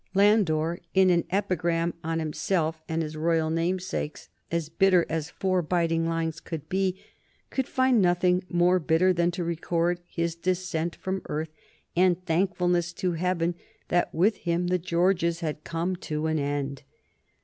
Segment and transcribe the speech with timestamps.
[0.15, 6.07] Landor, in an epigram on himself and his royal namesakes as bitter as four biting
[6.07, 6.99] lines could be,
[7.51, 11.49] could find nothing more bitter than to record his descent from earth,
[11.95, 13.53] and thankfulness to Heaven
[13.89, 16.81] that with him the Georges had come to an end.